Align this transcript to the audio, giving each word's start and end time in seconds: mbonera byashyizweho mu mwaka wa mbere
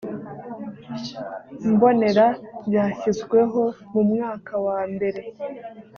mbonera 1.71 2.27
byashyizweho 2.67 3.61
mu 3.91 4.01
mwaka 4.09 4.53
wa 4.65 4.81
mbere 4.93 5.21